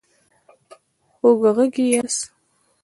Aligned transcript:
خوږغږي 1.17 1.83
ياست 1.93 2.21